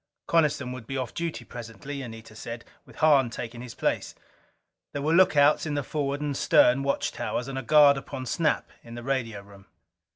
[0.25, 4.15] Coniston would be off duty presently, Anita said, with Hahn taking his place.
[4.93, 8.71] There were lookouts in the forward and stern watch towers, and a guard upon Snap
[8.83, 9.67] in the radio room.